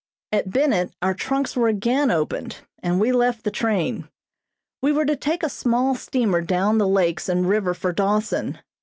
[0.31, 4.09] At Bennett our trunks were again opened, and we left the train.
[4.81, 8.57] We were to take a small steamer down the lakes and river for Dawson.